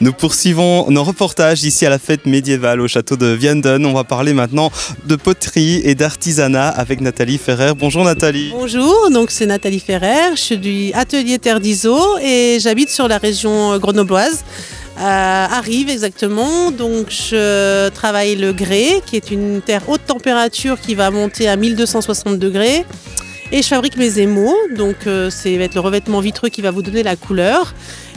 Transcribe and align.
Nous 0.00 0.12
poursuivons 0.12 0.88
nos 0.92 1.02
reportages 1.02 1.64
ici 1.64 1.84
à 1.84 1.90
la 1.90 1.98
fête 1.98 2.24
médiévale 2.24 2.80
au 2.80 2.86
château 2.86 3.16
de 3.16 3.26
Vianden. 3.26 3.84
On 3.84 3.92
va 3.92 4.04
parler 4.04 4.32
maintenant 4.32 4.70
de 5.06 5.16
poterie 5.16 5.80
et 5.82 5.96
d'artisanat 5.96 6.68
avec 6.68 7.00
Nathalie 7.00 7.36
Ferrer. 7.36 7.72
Bonjour 7.76 8.04
Nathalie. 8.04 8.50
Bonjour, 8.52 9.10
donc 9.10 9.32
c'est 9.32 9.46
Nathalie 9.46 9.80
Ferrer, 9.80 10.36
je 10.36 10.40
suis 10.40 10.56
du 10.56 10.92
atelier 10.92 11.40
Terre 11.40 11.58
d'Iso 11.58 11.98
et 12.22 12.58
j'habite 12.60 12.90
sur 12.90 13.08
la 13.08 13.18
région 13.18 13.76
grenobloise. 13.78 14.44
arrive 14.96 15.90
exactement, 15.90 16.70
donc 16.70 17.10
je 17.10 17.88
travaille 17.88 18.36
le 18.36 18.52
grès 18.52 19.02
qui 19.04 19.16
est 19.16 19.32
une 19.32 19.60
terre 19.62 19.82
haute 19.88 20.06
température 20.06 20.80
qui 20.80 20.94
va 20.94 21.10
monter 21.10 21.48
à 21.48 21.56
1260 21.56 22.38
degrés 22.38 22.84
et 23.50 23.62
je 23.62 23.68
fabrique 23.68 23.96
mes 23.96 24.18
émaux, 24.18 24.54
donc 24.76 25.06
euh, 25.06 25.30
c'est 25.30 25.56
le 25.56 25.80
revêtement 25.80 26.20
vitreux 26.20 26.50
qui 26.50 26.60
va 26.60 26.70
vous 26.70 26.82
donner 26.82 27.02
la 27.02 27.16
couleur. 27.16 27.74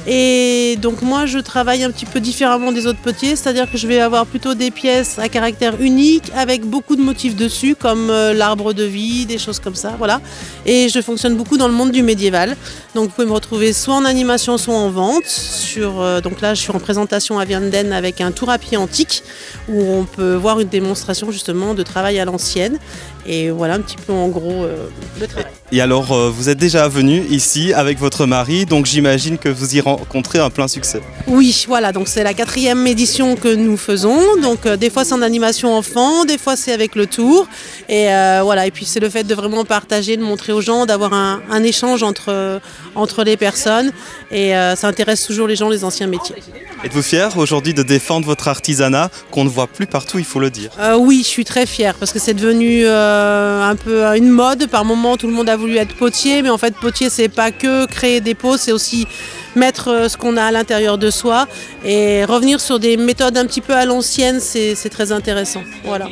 Et 0.08 0.78
donc 0.82 1.04
moi 1.04 1.28
je 1.28 1.38
travaille 1.38 1.84
un 1.84 1.92
petit 1.92 2.08
peu 2.08 2.20
différemment 2.20 2.72
des 2.72 2.88
autres 2.88 3.00
potiers, 3.00 3.36
c'est-à-dire 3.36 3.70
que 3.72 3.78
je 3.78 3.86
vais 3.86 4.00
avoir 4.00 4.26
plutôt 4.26 4.56
des 4.56 4.72
pièces 4.72 5.20
à 5.20 5.30
caractère 5.30 5.80
unique 5.80 6.32
avec 6.36 6.66
beaucoup 6.66 6.96
de 6.96 7.02
motifs 7.02 7.36
dessus 7.36 7.76
comme 7.76 8.10
euh, 8.10 8.34
l'arbre 8.34 8.74
de 8.74 8.84
vie, 8.84 9.28
des 9.28 9.38
choses 9.38 9.60
comme 9.60 9.76
ça, 9.76 9.94
voilà. 10.00 10.20
Et 10.66 10.90
je 10.90 11.02
fonctionne 11.02 11.36
beaucoup 11.36 11.58
dans 11.58 11.68
le 11.68 11.74
monde 11.74 11.92
du 11.92 12.02
médiéval. 12.02 12.58
Donc 12.96 13.10
vous 13.10 13.12
pouvez 13.12 13.28
me 13.28 13.34
retrouver 13.34 13.74
soit 13.74 13.94
en 13.94 14.06
animation, 14.06 14.58
soit 14.58 14.74
en 14.74 14.90
vente. 14.90 15.28
Sur, 15.28 16.02
euh, 16.02 16.20
donc 16.20 16.42
là 16.42 16.56
je 16.56 16.62
suis 16.62 16.72
en 16.72 16.80
présentation 16.80 17.38
à 17.38 17.46
Vianden 17.46 17.94
avec 17.94 18.22
un 18.22 18.32
tour 18.32 18.50
à 18.50 18.58
pied 18.58 18.78
antique 18.78 19.24
où 19.70 19.80
on 19.84 20.06
peut 20.06 20.34
voir 20.34 20.60
une 20.60 20.70
démonstration 20.70 21.30
justement 21.30 21.76
de 21.76 21.84
travail 21.84 22.20
à 22.20 22.26
l'ancienne. 22.26 22.80
Et 23.28 23.52
voilà 23.52 23.76
un 23.76 23.82
petit 23.82 23.98
peu 23.98 24.14
en 24.14 24.30
gros 24.30 24.64
euh, 24.64 24.88
le 25.20 25.28
travail. 25.28 25.52
Et 25.72 25.80
alors 25.80 26.32
vous 26.32 26.50
êtes 26.50 26.58
déjà 26.58 26.88
venu 26.88 27.24
ici 27.30 27.72
avec 27.72 28.00
votre 28.00 28.26
mari, 28.26 28.66
donc 28.66 28.88
j'imagine 28.88 29.38
que 29.38 29.48
vous 29.48 29.76
irez 29.76 29.91
rencontrer 29.96 30.40
un 30.40 30.50
plein 30.50 30.68
succès. 30.68 31.02
Oui, 31.28 31.66
voilà, 31.68 31.92
donc 31.92 32.08
c'est 32.08 32.24
la 32.24 32.34
quatrième 32.34 32.86
édition 32.88 33.36
que 33.36 33.54
nous 33.54 33.78
faisons. 33.78 34.20
Donc 34.42 34.66
euh, 34.66 34.78
des 34.78 34.90
fois 34.90 35.04
c'est 35.04 35.14
en 35.14 35.22
animation 35.22 35.76
enfant, 35.76 36.26
des 36.26 36.38
fois 36.38 36.56
c'est 36.56 36.74
avec 36.74 36.96
le 36.96 37.08
tour. 37.08 37.48
Et 37.90 38.14
euh, 38.14 38.42
voilà, 38.44 38.68
et 38.68 38.72
puis 38.72 38.86
c'est 38.86 39.00
le 39.00 39.10
fait 39.10 39.24
de 39.24 39.36
vraiment 39.36 39.66
partager, 39.66 40.18
de 40.18 40.24
montrer 40.24 40.54
aux 40.54 40.62
gens, 40.62 40.86
d'avoir 40.86 41.14
un, 41.14 41.64
échange 41.64 42.04
entre, 42.04 42.60
entre 42.96 43.24
les 43.24 43.38
personnes. 43.38 43.92
Et 44.32 44.56
euh, 44.56 44.76
ça 44.76 44.88
intéresse 44.88 45.26
toujours 45.26 45.48
les 45.48 45.56
gens, 45.56 45.70
les 45.70 45.84
anciens 45.84 46.08
métiers. 46.08 46.36
Êtes-vous 46.84 47.04
fier 47.04 47.38
aujourd'hui 47.38 47.74
de 47.76 47.84
défendre 47.84 48.26
votre 48.26 48.48
artisanat 48.48 49.10
qu'on 49.30 49.44
ne 49.44 49.50
voit 49.50 49.68
plus 49.68 49.86
partout, 49.86 50.18
il 50.18 50.26
faut 50.26 50.40
le 50.40 50.50
dire? 50.50 50.72
Oui, 50.98 51.22
je 51.24 51.28
suis 51.28 51.46
très 51.46 51.68
fière 51.68 51.94
parce 51.96 52.12
que 52.12 52.18
c'est 52.18 52.34
devenu 52.34 52.88
un 52.88 53.76
peu 53.76 54.04
une 54.18 54.30
mode. 54.30 54.68
Par 54.68 54.84
moment, 54.84 55.16
tout 55.18 55.28
le 55.28 55.34
monde 55.34 55.50
a 55.50 55.56
voulu 55.56 55.78
être 55.78 55.96
potier, 55.96 56.42
mais 56.42 56.50
en 56.50 56.58
fait, 56.58 56.74
potier, 56.76 57.10
c'est 57.12 57.30
pas 57.30 57.52
que 57.52 57.86
créer 57.86 58.20
des 58.20 58.34
pots, 58.34 58.58
c'est 58.58 58.72
aussi 58.72 59.08
mettre 59.56 59.81
euh, 59.88 60.10
ce 60.10 60.18
qu'on 60.18 60.38
a 60.38 60.44
à 60.44 60.52
l'intérieur 60.52 60.98
de 60.98 61.10
soi 61.10 61.48
et 61.84 62.26
revenir 62.26 62.60
sur 62.60 62.80
des 62.80 62.98
méthodes 62.98 63.38
un 63.38 63.46
petit 63.46 63.62
peu 63.62 63.74
à 63.74 63.86
l'ancienne, 63.86 64.40
c'est 64.40 64.90
très 64.90 65.12
intéressant. 65.12 65.64
Voilà. 65.84 66.08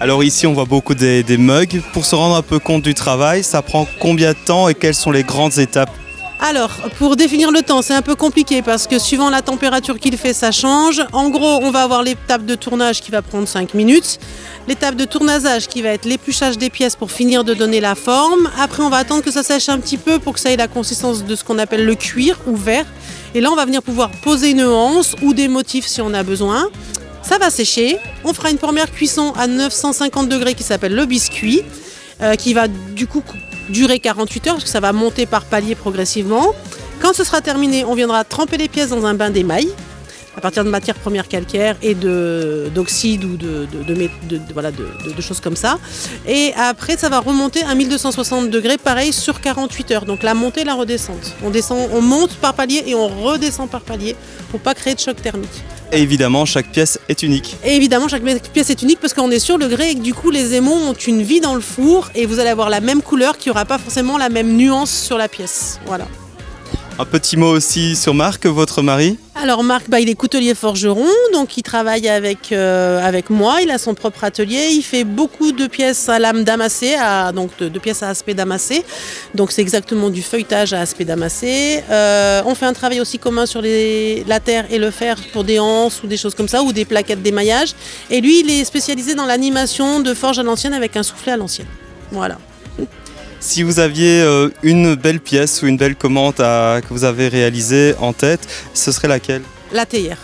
Alors 0.00 0.22
ici, 0.22 0.46
on 0.46 0.52
voit 0.52 0.64
beaucoup 0.64 0.94
des, 0.94 1.22
des 1.22 1.36
mugs. 1.38 1.80
Pour 1.92 2.04
se 2.04 2.14
rendre 2.14 2.36
un 2.36 2.42
peu 2.42 2.58
compte 2.58 2.82
du 2.82 2.94
travail, 2.94 3.42
ça 3.42 3.62
prend 3.62 3.86
combien 3.98 4.32
de 4.32 4.38
temps 4.44 4.68
et 4.68 4.74
quelles 4.74 4.94
sont 4.94 5.10
les 5.10 5.24
grandes 5.24 5.58
étapes 5.58 5.90
alors, 6.40 6.70
pour 6.98 7.16
définir 7.16 7.50
le 7.50 7.62
temps, 7.62 7.82
c'est 7.82 7.94
un 7.94 8.02
peu 8.02 8.14
compliqué 8.14 8.62
parce 8.62 8.86
que 8.86 9.00
suivant 9.00 9.28
la 9.28 9.42
température 9.42 9.98
qu'il 9.98 10.16
fait, 10.16 10.32
ça 10.32 10.52
change. 10.52 11.02
En 11.12 11.30
gros, 11.30 11.58
on 11.62 11.72
va 11.72 11.82
avoir 11.82 12.04
l'étape 12.04 12.44
de 12.44 12.54
tournage 12.54 13.00
qui 13.00 13.10
va 13.10 13.22
prendre 13.22 13.48
5 13.48 13.74
minutes, 13.74 14.20
l'étape 14.68 14.94
de 14.94 15.04
tournasage 15.04 15.66
qui 15.66 15.82
va 15.82 15.88
être 15.88 16.04
l'épluchage 16.04 16.56
des 16.56 16.70
pièces 16.70 16.94
pour 16.94 17.10
finir 17.10 17.42
de 17.42 17.54
donner 17.54 17.80
la 17.80 17.96
forme. 17.96 18.48
Après, 18.60 18.84
on 18.84 18.88
va 18.88 18.98
attendre 18.98 19.24
que 19.24 19.32
ça 19.32 19.42
sèche 19.42 19.68
un 19.68 19.80
petit 19.80 19.96
peu 19.96 20.20
pour 20.20 20.34
que 20.34 20.40
ça 20.40 20.52
ait 20.52 20.56
la 20.56 20.68
consistance 20.68 21.24
de 21.24 21.34
ce 21.34 21.42
qu'on 21.42 21.58
appelle 21.58 21.84
le 21.84 21.96
cuir 21.96 22.38
ou 22.46 22.54
verre. 22.54 22.86
Et 23.34 23.40
là, 23.40 23.50
on 23.50 23.56
va 23.56 23.64
venir 23.64 23.82
pouvoir 23.82 24.10
poser 24.22 24.50
une 24.50 24.62
hanse 24.62 25.16
ou 25.22 25.34
des 25.34 25.48
motifs 25.48 25.86
si 25.88 26.00
on 26.00 26.14
a 26.14 26.22
besoin. 26.22 26.68
Ça 27.22 27.38
va 27.38 27.50
sécher. 27.50 27.98
On 28.24 28.32
fera 28.32 28.50
une 28.50 28.58
première 28.58 28.92
cuisson 28.92 29.32
à 29.36 29.48
950 29.48 30.28
degrés 30.28 30.54
qui 30.54 30.62
s'appelle 30.62 30.94
le 30.94 31.04
biscuit, 31.04 31.62
euh, 32.22 32.36
qui 32.36 32.54
va 32.54 32.68
du 32.68 33.08
coup 33.08 33.22
durer 33.68 33.98
48 33.98 34.46
heures 34.46 34.54
parce 34.54 34.64
que 34.64 34.70
ça 34.70 34.80
va 34.80 34.92
monter 34.92 35.26
par 35.26 35.44
palier 35.44 35.74
progressivement. 35.74 36.54
Quand 37.00 37.12
ce 37.12 37.24
sera 37.24 37.40
terminé, 37.40 37.84
on 37.84 37.94
viendra 37.94 38.24
tremper 38.24 38.56
les 38.56 38.68
pièces 38.68 38.90
dans 38.90 39.06
un 39.06 39.14
bain 39.14 39.30
d'émail 39.30 39.68
à 40.38 40.40
partir 40.40 40.64
de 40.64 40.70
matières 40.70 40.94
premières 40.94 41.26
calcaires 41.26 41.74
et 41.82 41.96
d'oxyde 41.96 43.24
ou 43.24 43.36
de, 43.36 43.66
voilà, 44.52 44.70
de, 44.70 45.20
choses 45.20 45.40
comme 45.40 45.56
ça. 45.56 45.78
Et 46.28 46.52
après, 46.56 46.96
ça 46.96 47.08
va 47.08 47.18
remonter 47.18 47.64
à 47.64 47.74
1260 47.74 48.48
degrés, 48.48 48.78
pareil, 48.78 49.12
sur 49.12 49.40
48 49.40 49.90
heures. 49.90 50.04
Donc 50.04 50.22
la 50.22 50.34
montée 50.34 50.60
et 50.60 50.64
la 50.64 50.74
redescente. 50.74 51.34
On, 51.42 51.50
descend, 51.50 51.90
on 51.92 52.00
monte 52.00 52.36
par 52.36 52.54
palier 52.54 52.84
et 52.86 52.94
on 52.94 53.08
redescend 53.08 53.68
par 53.68 53.80
palier 53.80 54.14
pour 54.52 54.60
pas 54.60 54.74
créer 54.74 54.94
de 54.94 55.00
choc 55.00 55.20
thermique. 55.20 55.64
Et 55.90 56.02
évidemment, 56.02 56.44
chaque 56.44 56.70
pièce 56.70 57.00
est 57.08 57.24
unique. 57.24 57.56
Et 57.64 57.74
évidemment, 57.74 58.06
chaque 58.06 58.22
pièce 58.22 58.70
est 58.70 58.80
unique 58.82 59.00
parce 59.00 59.14
qu'on 59.14 59.32
est 59.32 59.40
sur 59.40 59.58
le 59.58 59.66
grès 59.66 59.90
et 59.90 59.94
que 59.96 60.02
du 60.02 60.14
coup, 60.14 60.30
les 60.30 60.54
aimants 60.54 60.88
ont 60.88 60.92
une 60.92 61.22
vie 61.22 61.40
dans 61.40 61.56
le 61.56 61.60
four 61.60 62.10
et 62.14 62.26
vous 62.26 62.38
allez 62.38 62.50
avoir 62.50 62.70
la 62.70 62.80
même 62.80 63.02
couleur 63.02 63.38
qui 63.38 63.48
n'aura 63.48 63.64
pas 63.64 63.78
forcément 63.78 64.18
la 64.18 64.28
même 64.28 64.56
nuance 64.56 64.92
sur 64.92 65.18
la 65.18 65.26
pièce. 65.26 65.80
Voilà. 65.86 66.06
Un 67.00 67.04
petit 67.04 67.36
mot 67.36 67.50
aussi 67.50 67.94
sur 67.94 68.12
Marc, 68.12 68.46
votre 68.46 68.82
mari 68.82 69.16
alors 69.40 69.62
Marc, 69.62 69.88
bah, 69.88 70.00
il 70.00 70.08
est 70.08 70.16
coutelier 70.16 70.52
forgeron, 70.52 71.06
donc 71.32 71.56
il 71.56 71.62
travaille 71.62 72.08
avec, 72.08 72.50
euh, 72.50 73.00
avec 73.00 73.30
moi, 73.30 73.62
il 73.62 73.70
a 73.70 73.78
son 73.78 73.94
propre 73.94 74.24
atelier, 74.24 74.70
il 74.72 74.82
fait 74.82 75.04
beaucoup 75.04 75.52
de 75.52 75.68
pièces 75.68 76.08
à 76.08 76.18
lame 76.18 76.42
damassée, 76.42 76.96
donc 77.32 77.56
de, 77.60 77.78
pièces 77.78 78.02
à 78.02 78.08
aspect 78.08 78.34
damassé, 78.34 78.82
donc 79.36 79.52
c'est 79.52 79.62
exactement 79.62 80.10
du 80.10 80.22
feuilletage 80.22 80.72
à 80.72 80.80
aspect 80.80 81.04
damassé. 81.04 81.84
Euh, 81.88 82.42
on 82.46 82.56
fait 82.56 82.66
un 82.66 82.72
travail 82.72 83.00
aussi 83.00 83.20
commun 83.20 83.46
sur 83.46 83.62
la 83.62 84.40
terre 84.40 84.64
et 84.70 84.78
le 84.78 84.90
fer 84.90 85.16
pour 85.32 85.44
des 85.44 85.60
anses 85.60 86.02
ou 86.02 86.08
des 86.08 86.16
choses 86.16 86.34
comme 86.34 86.48
ça, 86.48 86.64
ou 86.64 86.72
des 86.72 86.84
plaquettes 86.84 87.22
d'émaillage. 87.22 87.74
Et 88.10 88.20
lui, 88.20 88.40
il 88.40 88.50
est 88.50 88.64
spécialisé 88.64 89.14
dans 89.14 89.26
l'animation 89.26 90.00
de 90.00 90.14
forge 90.14 90.40
à 90.40 90.42
l'ancienne 90.42 90.74
avec 90.74 90.96
un 90.96 91.04
soufflet 91.04 91.30
à 91.30 91.36
l'ancienne. 91.36 91.68
Voilà. 92.10 92.38
Si 93.40 93.62
vous 93.62 93.78
aviez 93.78 94.20
euh, 94.20 94.48
une 94.62 94.94
belle 94.94 95.20
pièce 95.20 95.62
ou 95.62 95.66
une 95.66 95.76
belle 95.76 95.94
commande 95.96 96.34
que 96.36 96.88
vous 96.90 97.04
avez 97.04 97.28
réalisée 97.28 97.94
en 98.00 98.12
tête, 98.12 98.40
ce 98.74 98.90
serait 98.92 99.08
laquelle? 99.08 99.42
La 99.72 99.86
théière. 99.86 100.18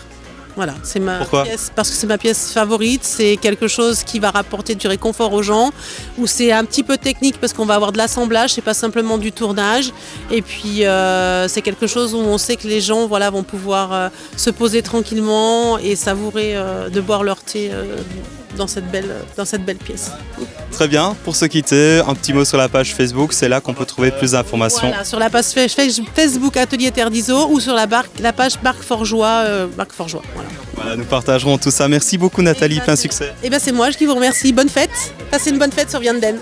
Voilà, 0.57 0.75
c'est 0.85 1.01
ma 1.01 1.19
Pourquoi? 1.19 1.43
pièce 1.43 1.73
parce 1.75 1.91
que 1.91 1.97
c'est 1.97 2.07
ma 2.07 2.17
pièce 2.19 2.53
favorite. 2.53 3.03
C'est 3.03 3.37
quelque 3.37 3.67
chose 3.67 4.05
qui 4.05 4.21
va 4.21 4.31
rapporter 4.31 4.77
du 4.77 4.87
réconfort 4.87 5.33
aux 5.33 5.43
gens. 5.43 5.73
Ou 6.19 6.27
c'est 6.29 6.53
un 6.53 6.65
petit 6.65 6.85
peu 6.85 6.97
technique 6.97 7.41
parce 7.41 7.53
qu'on 7.53 7.67
va 7.67 7.75
avoir 7.75 7.91
de 7.91 7.99
l'assemblage, 7.99 8.53
c'est 8.55 8.63
pas 8.63 8.75
simplement 8.75 9.19
du 9.19 9.33
tournage. 9.33 9.93
Et 10.31 10.43
puis 10.43 10.85
euh, 10.85 11.49
c'est 11.49 11.63
quelque 11.63 11.89
chose 11.89 12.15
où 12.15 12.19
on 12.19 12.39
sait 12.39 12.55
que 12.57 12.69
les 12.69 12.81
gens, 12.81 13.07
voilà, 13.09 13.31
vont 13.31 13.43
pouvoir 13.43 13.93
euh, 13.93 14.09
se 14.37 14.51
poser 14.51 14.83
tranquillement 14.83 15.79
et 15.79 15.97
savourer 15.97 16.55
de 16.93 17.01
boire 17.01 17.25
leur 17.25 17.43
thé 17.43 17.71
dans 18.57 18.69
cette 18.69 18.89
belle, 18.93 19.13
dans 19.37 19.45
cette 19.45 19.65
belle 19.65 19.79
pièce. 19.79 20.13
Très 20.75 20.89
bien, 20.89 21.17
pour 21.23 21.37
se 21.37 21.45
quitter, 21.45 22.03
un 22.05 22.15
petit 22.15 22.33
mot 22.33 22.45
sur 22.45 22.59
la 22.59 22.69
page 22.69 22.95
Facebook, 22.95 23.33
c'est 23.33 23.49
là 23.49 23.61
qu'on 23.61 23.75
peut 23.75 23.85
trouver 23.85 24.11
plus 24.11 24.33
d'informations. 24.33 24.89
Voilà, 24.89 25.05
sur 25.05 25.21
la 25.21 25.31
page 25.31 25.45
Facebook 25.47 26.57
Atelier 26.57 26.91
Terre 26.91 27.11
d'Iso 27.11 27.49
ou 27.49 27.61
sur 27.61 27.75
la, 27.75 27.87
la 28.21 28.33
page 28.33 28.61
Marc 28.63 28.83
Forgeois. 28.83 29.45
Euh, 29.45 29.69
Forgeois 29.91 30.23
voilà. 30.75 30.97
nous 30.97 31.05
partagerons 31.05 31.59
tout 31.59 31.71
ça. 31.71 31.87
Merci 31.87 32.19
beaucoup 32.19 32.43
Nathalie, 32.43 32.81
plein 32.81 32.97
succès. 32.97 33.27
Et 33.27 33.47
eh 33.47 33.51
bien 33.51 33.59
c'est 33.61 33.73
moi 33.73 33.91
qui 33.91 34.05
vous 34.07 34.15
remercie. 34.15 34.53
Bonne 34.53 34.69
fête. 34.69 34.91
Passez 35.31 35.51
une 35.51 35.59
bonne 35.59 35.73
fête 35.73 35.91
sur 35.91 36.01
Vianden. 36.01 36.39